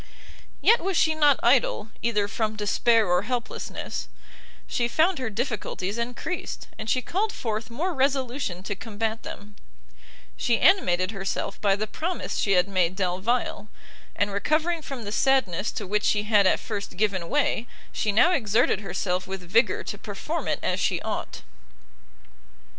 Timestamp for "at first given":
16.47-17.29